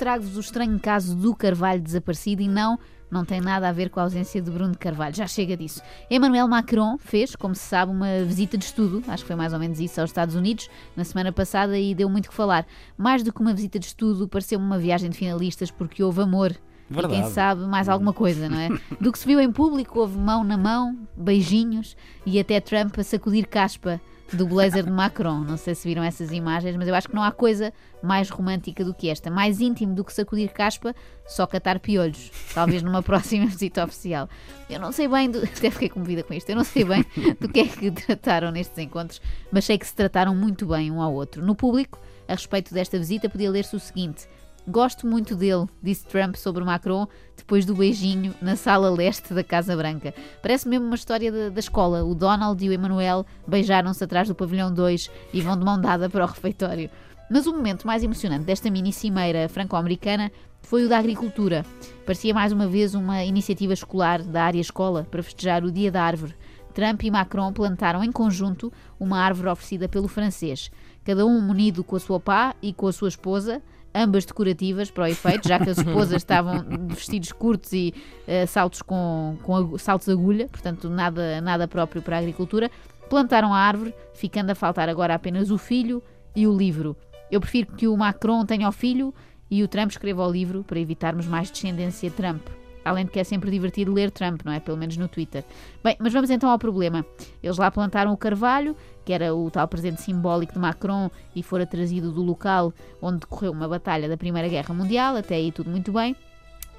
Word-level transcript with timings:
trago-vos 0.00 0.34
o 0.34 0.40
estranho 0.40 0.80
caso 0.80 1.14
do 1.14 1.34
Carvalho 1.34 1.82
desaparecido 1.82 2.40
e 2.40 2.48
não 2.48 2.78
não 3.10 3.22
tem 3.22 3.38
nada 3.38 3.68
a 3.68 3.72
ver 3.72 3.90
com 3.90 4.00
a 4.00 4.04
ausência 4.04 4.40
de 4.40 4.50
Bruno 4.50 4.72
de 4.72 4.78
Carvalho, 4.78 5.14
já 5.14 5.26
chega 5.26 5.56
disso. 5.56 5.82
Emmanuel 6.08 6.46
Macron 6.46 6.96
fez, 6.96 7.34
como 7.34 7.54
se 7.54 7.62
sabe, 7.62 7.90
uma 7.90 8.22
visita 8.24 8.56
de 8.56 8.64
estudo, 8.64 9.02
acho 9.08 9.24
que 9.24 9.26
foi 9.26 9.36
mais 9.36 9.52
ou 9.52 9.58
menos 9.58 9.80
isso, 9.80 10.00
aos 10.00 10.10
Estados 10.10 10.36
Unidos, 10.36 10.70
na 10.96 11.04
semana 11.04 11.32
passada 11.32 11.76
e 11.76 11.92
deu 11.92 12.08
muito 12.08 12.30
que 12.30 12.34
falar. 12.34 12.64
Mais 12.96 13.24
do 13.24 13.32
que 13.32 13.40
uma 13.40 13.52
visita 13.52 13.80
de 13.80 13.86
estudo, 13.86 14.28
pareceu-me 14.28 14.64
uma 14.64 14.78
viagem 14.78 15.10
de 15.10 15.18
finalistas 15.18 15.72
porque 15.72 16.02
houve 16.02 16.22
amor. 16.22 16.56
Verdade. 16.88 17.14
E 17.14 17.22
quem 17.22 17.30
sabe 17.30 17.62
mais 17.66 17.88
alguma 17.88 18.12
coisa, 18.12 18.48
não 18.48 18.58
é? 18.58 18.68
Do 19.00 19.12
que 19.12 19.18
se 19.18 19.26
viu 19.26 19.38
em 19.38 19.52
público, 19.52 20.00
houve 20.00 20.18
mão 20.18 20.42
na 20.42 20.56
mão, 20.56 20.98
beijinhos 21.16 21.96
e 22.26 22.38
até 22.40 22.60
Trump 22.60 22.98
a 22.98 23.04
sacudir 23.04 23.46
caspa 23.46 24.00
do 24.32 24.46
blazer 24.46 24.84
de 24.84 24.90
Macron. 24.90 25.40
Não 25.40 25.56
sei 25.56 25.74
se 25.74 25.86
viram 25.86 26.02
essas 26.02 26.30
imagens, 26.32 26.76
mas 26.76 26.88
eu 26.88 26.94
acho 26.94 27.08
que 27.08 27.14
não 27.14 27.22
há 27.22 27.32
coisa 27.32 27.72
mais 28.02 28.30
romântica 28.30 28.84
do 28.84 28.94
que 28.94 29.08
esta. 29.08 29.30
Mais 29.30 29.60
íntimo 29.60 29.94
do 29.94 30.04
que 30.04 30.12
sacudir 30.12 30.52
caspa, 30.52 30.94
só 31.26 31.46
catar 31.46 31.78
piolhos. 31.80 32.30
Talvez 32.54 32.82
numa 32.82 33.02
próxima 33.04 33.46
visita 33.46 33.84
oficial. 33.84 34.28
Eu 34.68 34.80
não 34.80 34.92
sei 34.92 35.08
bem, 35.08 35.30
do... 35.30 35.38
até 35.44 35.70
fiquei 35.70 35.88
comovida 35.88 36.22
com 36.22 36.34
isto, 36.34 36.48
eu 36.50 36.56
não 36.56 36.64
sei 36.64 36.84
bem 36.84 37.04
do 37.40 37.48
que 37.48 37.60
é 37.60 37.66
que 37.66 37.90
trataram 37.90 38.50
nestes 38.50 38.78
encontros, 38.78 39.20
mas 39.50 39.64
sei 39.64 39.78
que 39.78 39.86
se 39.86 39.94
trataram 39.94 40.34
muito 40.34 40.66
bem 40.66 40.90
um 40.90 41.00
ao 41.00 41.12
outro. 41.12 41.44
No 41.44 41.54
público, 41.54 41.98
a 42.26 42.32
respeito 42.32 42.72
desta 42.72 42.98
visita, 42.98 43.28
podia 43.28 43.50
ler-se 43.50 43.74
o 43.74 43.80
seguinte. 43.80 44.28
Gosto 44.68 45.06
muito 45.06 45.34
dele, 45.34 45.66
disse 45.82 46.06
Trump 46.06 46.36
sobre 46.36 46.62
Macron 46.62 47.08
depois 47.36 47.64
do 47.64 47.74
beijinho 47.74 48.34
na 48.40 48.56
sala 48.56 48.90
leste 48.90 49.32
da 49.32 49.42
Casa 49.42 49.74
Branca. 49.74 50.14
Parece 50.42 50.68
mesmo 50.68 50.86
uma 50.86 50.94
história 50.94 51.32
da, 51.32 51.48
da 51.48 51.60
escola. 51.60 52.04
O 52.04 52.14
Donald 52.14 52.62
e 52.64 52.68
o 52.68 52.72
Emmanuel 52.72 53.24
beijaram-se 53.46 54.04
atrás 54.04 54.28
do 54.28 54.34
pavilhão 54.34 54.72
2 54.72 55.10
e 55.32 55.40
vão 55.40 55.56
de 55.56 55.64
mão 55.64 55.80
dada 55.80 56.08
para 56.10 56.24
o 56.24 56.28
refeitório. 56.28 56.90
Mas 57.30 57.46
o 57.46 57.52
momento 57.52 57.86
mais 57.86 58.02
emocionante 58.02 58.44
desta 58.44 58.70
mini 58.70 58.92
cimeira 58.92 59.48
franco-americana 59.48 60.30
foi 60.62 60.84
o 60.84 60.88
da 60.88 60.98
agricultura. 60.98 61.64
Parecia 62.04 62.34
mais 62.34 62.52
uma 62.52 62.66
vez 62.66 62.94
uma 62.94 63.24
iniciativa 63.24 63.72
escolar 63.72 64.22
da 64.22 64.44
área 64.44 64.60
escola 64.60 65.06
para 65.10 65.22
festejar 65.22 65.64
o 65.64 65.72
Dia 65.72 65.90
da 65.90 66.02
Árvore. 66.02 66.34
Trump 66.74 67.02
e 67.02 67.10
Macron 67.10 67.52
plantaram 67.52 68.04
em 68.04 68.12
conjunto 68.12 68.72
uma 68.98 69.18
árvore 69.18 69.48
oferecida 69.48 69.88
pelo 69.88 70.06
francês, 70.06 70.70
cada 71.04 71.26
um 71.26 71.40
munido 71.40 71.82
com 71.82 71.96
a 71.96 72.00
sua 72.00 72.20
pá 72.20 72.54
e 72.62 72.72
com 72.72 72.86
a 72.86 72.92
sua 72.92 73.08
esposa, 73.08 73.60
ambas 73.94 74.24
decorativas 74.24 74.90
para 74.90 75.04
o 75.04 75.06
efeito, 75.06 75.48
já 75.48 75.58
que 75.58 75.70
as 75.70 75.78
esposas 75.78 76.16
estavam 76.22 76.64
vestidos 76.88 77.32
curtos 77.32 77.72
e 77.72 77.94
uh, 78.26 78.46
saltos 78.46 78.82
com, 78.82 79.36
com 79.42 79.76
saltos 79.78 80.08
agulha, 80.08 80.48
portanto 80.48 80.88
nada, 80.88 81.40
nada 81.40 81.66
próprio 81.68 82.02
para 82.02 82.16
a 82.16 82.18
agricultura. 82.20 82.70
Plantaram 83.08 83.52
a 83.52 83.58
árvore, 83.58 83.94
ficando 84.14 84.50
a 84.50 84.54
faltar 84.54 84.88
agora 84.88 85.14
apenas 85.14 85.50
o 85.50 85.58
filho 85.58 86.02
e 86.34 86.46
o 86.46 86.56
livro. 86.56 86.96
Eu 87.30 87.40
prefiro 87.40 87.72
que 87.74 87.88
o 87.88 87.96
Macron 87.96 88.44
tenha 88.44 88.68
o 88.68 88.72
filho 88.72 89.12
e 89.50 89.62
o 89.64 89.68
Trump 89.68 89.90
escreva 89.90 90.26
o 90.26 90.30
livro 90.30 90.62
para 90.62 90.78
evitarmos 90.78 91.26
mais 91.26 91.50
descendência 91.50 92.10
Trump. 92.10 92.59
Além 92.84 93.04
de 93.04 93.10
que 93.10 93.20
é 93.20 93.24
sempre 93.24 93.50
divertido 93.50 93.92
ler 93.92 94.10
Trump, 94.10 94.42
não 94.44 94.52
é? 94.52 94.60
Pelo 94.60 94.76
menos 94.76 94.96
no 94.96 95.08
Twitter. 95.08 95.44
Bem, 95.82 95.96
mas 95.98 96.12
vamos 96.12 96.30
então 96.30 96.48
ao 96.50 96.58
problema. 96.58 97.04
Eles 97.42 97.58
lá 97.58 97.70
plantaram 97.70 98.12
o 98.12 98.16
carvalho, 98.16 98.76
que 99.04 99.12
era 99.12 99.34
o 99.34 99.50
tal 99.50 99.66
presente 99.68 100.00
simbólico 100.00 100.52
de 100.52 100.58
Macron 100.58 101.10
e 101.34 101.42
fora 101.42 101.66
trazido 101.66 102.10
do 102.10 102.22
local 102.22 102.72
onde 103.02 103.20
decorreu 103.20 103.52
uma 103.52 103.68
batalha 103.68 104.08
da 104.08 104.16
Primeira 104.16 104.48
Guerra 104.48 104.74
Mundial. 104.74 105.16
Até 105.16 105.34
aí 105.36 105.52
tudo 105.52 105.70
muito 105.70 105.92
bem. 105.92 106.16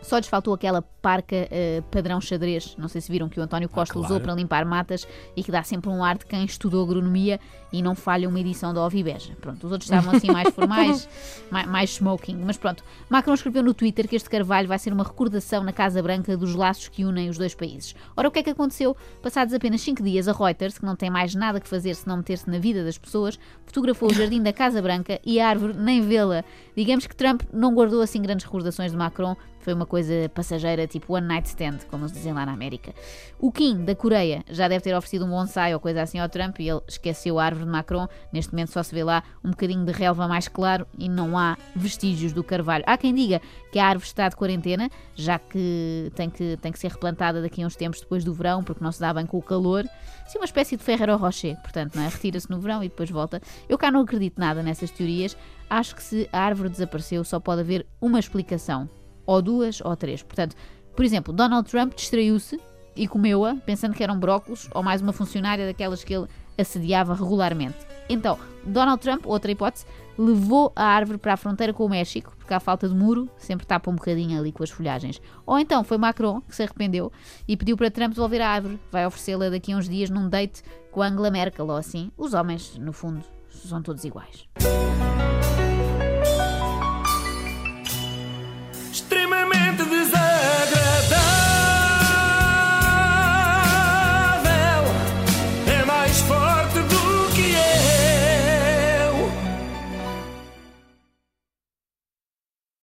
Só 0.02 0.18
lhes 0.18 0.28
faltou 0.28 0.54
aquela 0.54 0.82
parca 1.02 1.36
uh, 1.36 1.82
padrão 1.84 2.22
xadrez, 2.22 2.76
não 2.78 2.88
sei 2.88 3.02
se 3.02 3.12
viram 3.12 3.28
que 3.28 3.40
o 3.40 3.44
António 3.44 3.68
Costa 3.68 3.94
ah, 3.94 4.00
claro. 4.00 4.08
usou 4.08 4.22
para 4.22 4.34
limpar 4.36 4.66
matas 4.66 5.08
e 5.36 5.44
que 5.44 5.52
dá 5.52 5.64
sempre 5.64 5.90
um 5.90 6.04
ar 6.04 6.18
de 6.18 6.26
quem 6.26 6.46
estudou 6.46 6.84
agronomia 6.84 7.40
e 7.74 7.82
não 7.82 7.96
falha 7.96 8.28
uma 8.28 8.40
edição 8.40 8.74
da 8.74 8.86
Ovibeja. 8.86 9.36
Pronto, 9.40 9.66
os 9.66 9.72
outros 9.72 9.90
estavam 9.90 10.14
assim 10.14 10.30
mais 10.30 10.54
formais, 10.54 11.10
mais, 11.50 11.68
mais, 11.68 11.90
smoking. 11.92 12.36
Mas 12.36 12.58
pronto, 12.58 12.84
Macron 13.10 13.34
escreveu 13.34 13.64
no 13.64 13.74
Twitter 13.74 14.08
que 14.08 14.16
este 14.16 14.30
carvalho 14.30 14.68
vai 14.68 14.78
ser 14.78 14.94
uma 14.94 15.04
recordação 15.04 15.64
na 15.64 15.72
Casa 15.72 16.02
Branca 16.04 16.36
dos 16.36 16.54
laços 16.54 16.88
que 16.88 17.06
unem 17.06 17.30
os 17.30 17.38
dois 17.38 17.56
países. 17.56 17.96
Ora, 18.16 18.28
o 18.28 18.32
que 18.32 18.40
é 18.40 18.44
que 18.44 18.50
aconteceu? 18.50 18.96
Passados 19.22 19.54
apenas 19.54 19.82
5 19.82 20.04
dias, 20.04 20.28
a 20.28 20.34
Reuters, 20.34 20.78
que 20.78 20.86
não 20.86 20.96
tem 20.96 21.10
mais 21.10 21.34
nada 21.34 21.60
que 21.60 21.68
fazer 21.68 21.96
se 21.96 22.08
não 22.08 22.18
meter-se 22.18 22.50
na 22.50 22.60
vida 22.60 22.84
das 22.84 22.98
pessoas, 22.98 23.40
fotografou 23.66 24.10
o 24.10 24.14
jardim 24.14 24.42
da 24.42 24.54
Casa 24.54 24.82
Branca 24.82 25.20
e 25.26 25.40
a 25.40 25.48
árvore 25.48 25.74
nem 25.74 26.02
vê-la. 26.02 26.44
Digamos 26.76 27.08
que 27.08 27.16
Trump 27.16 27.44
não 27.54 27.74
guardou 27.74 28.02
assim 28.02 28.22
grandes 28.22 28.46
recordações 28.46 28.92
de 28.92 28.98
Macron, 28.98 29.36
foi 29.62 29.74
uma 29.74 29.86
coisa 29.86 30.30
passageira, 30.34 30.88
tipo 30.88 31.14
one 31.14 31.28
night 31.28 31.48
stand, 31.48 31.80
como 31.90 32.04
eles 32.04 32.12
dizem 32.12 32.34
lá 32.34 32.46
na 32.46 32.54
América. 32.54 32.94
O 33.40 33.52
Kim, 33.52 33.84
da 33.84 33.96
Coreia, 33.96 34.44
já 34.50 34.68
deve 34.68 34.84
ter 34.84 34.96
oferecido 34.96 35.26
um 35.26 35.30
bonsai 35.30 35.74
ou 35.74 35.80
coisa 35.80 36.02
assim 36.02 36.20
ao 36.20 36.30
Trump 36.30 36.60
e 36.60 36.70
ele 36.70 36.82
esqueceu 36.88 37.40
a 37.40 37.46
árvore 37.46 37.66
de 37.66 37.72
Macron. 37.72 38.08
Neste 38.32 38.52
momento 38.52 38.72
só 38.72 38.84
se 38.84 38.94
vê 38.94 39.04
lá 39.04 39.24
um 39.44 39.52
bocadinho 39.52 39.86
de 39.86 39.92
relva 39.92 40.28
mais 40.28 40.48
claro 40.48 40.86
e 40.98 41.08
não 41.08 41.38
há 41.38 41.58
vestígios 41.76 42.34
do 42.34 42.44
carvalho. 42.44 42.84
Há 42.88 42.98
quem 42.98 43.14
diga 43.14 43.42
que 43.72 43.80
a 43.80 43.86
árvore 43.86 44.08
está 44.08 44.28
de 44.28 44.36
quarentena, 44.36 44.90
já 45.16 45.40
que 45.40 46.12
tem 46.16 46.30
que, 46.30 46.58
tem 46.62 46.72
que 46.72 46.80
ser 46.80 46.90
replantada 46.90 47.42
daqui 47.42 47.64
a 47.64 47.66
uns 47.66 47.76
tempos 47.76 48.02
depois 48.02 48.24
do 48.24 48.34
verão, 48.34 48.64
porque 48.64 48.84
não 48.84 48.92
se 48.92 49.00
dá 49.00 49.14
bem 49.14 49.26
com 49.26 49.38
o 49.38 49.42
calor. 49.42 49.86
Sim, 50.28 50.40
uma 50.40 50.46
espécie 50.46 50.78
de 50.78 50.84
Ferrero 50.84 51.18
Rocher, 51.18 51.60
portanto, 51.62 51.96
não 51.96 52.04
é? 52.04 52.08
Retira-se 52.08 52.50
no 52.50 52.60
verão 52.60 52.84
e 52.84 52.90
depois 52.90 53.10
volta. 53.10 53.42
Eu 53.68 53.78
cá 53.78 53.92
não 53.92 54.02
acredito 54.02 54.40
nada 54.40 54.64
nessas 54.64 54.92
teorias. 54.92 55.36
Acho 55.70 55.96
que 55.96 56.04
se 56.04 56.30
a 56.32 56.40
árvore 56.40 56.70
desapareceu, 56.70 57.24
só 57.24 57.40
pode 57.40 57.62
haver 57.62 57.86
uma 58.00 58.20
explicação 58.20 58.90
ou 59.26 59.42
duas, 59.42 59.82
ou 59.82 59.96
três. 59.96 60.24
Portanto, 60.24 60.56
por 60.96 61.06
exemplo, 61.06 61.34
Donald 61.34 61.70
Trump 61.70 61.94
distraiu-se 61.96 62.60
e 62.96 63.08
comeu-a, 63.08 63.56
pensando 63.56 63.94
que 63.94 64.04
eram 64.04 64.20
brócolos 64.20 64.70
ou 64.74 64.84
mais 64.84 65.02
uma 65.02 65.14
funcionária 65.14 65.66
daquelas 65.66 66.04
que 66.04 66.14
ele 66.14 66.28
assediava 66.58 67.14
regularmente. 67.14 67.78
Então, 68.10 68.38
Donald 68.66 69.02
Trump, 69.02 69.26
outra 69.26 69.52
hipótese, 69.52 69.86
levou 70.18 70.72
a 70.76 70.84
árvore 70.84 71.18
para 71.18 71.34
a 71.34 71.38
fronteira 71.38 71.74
com 71.74 71.86
o 71.86 71.90
México, 71.90 72.34
porque 72.38 72.54
à 72.54 72.60
falta 72.60 72.88
de 72.88 72.94
muro 72.94 73.30
sempre 73.38 73.66
tapa 73.66 73.90
um 73.90 73.96
bocadinho 73.96 74.38
ali 74.38 74.52
com 74.52 74.64
as 74.64 74.70
folhagens. 74.70 75.22
Ou 75.46 75.58
então 75.58 75.84
foi 75.84 75.98
Macron 75.98 76.42
que 76.42 76.56
se 76.56 76.64
arrependeu 76.64 77.12
e 77.48 77.56
pediu 77.56 77.78
para 77.78 77.90
Trump 77.90 78.14
devolver 78.14 78.42
a 78.42 78.50
árvore. 78.50 78.80
Vai 78.92 79.06
oferecê-la 79.06 79.50
daqui 79.50 79.72
a 79.72 79.78
uns 79.78 79.88
dias 79.88 80.10
num 80.10 80.30
date 80.30 80.62
com 80.92 81.02
Angela 81.02 81.32
Merkel 81.32 81.66
ou 81.66 81.76
assim. 81.76 82.12
Os 82.18 82.34
homens, 82.34 82.78
no 82.78 82.92
fundo, 82.92 83.24
são 83.50 83.82
todos 83.82 84.04
iguais. 84.04 84.48